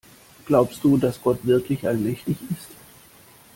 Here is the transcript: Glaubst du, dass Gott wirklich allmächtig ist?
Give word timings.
Glaubst 0.47 0.83
du, 0.83 0.97
dass 0.97 1.21
Gott 1.21 1.45
wirklich 1.45 1.85
allmächtig 1.87 2.35
ist? 2.49 2.69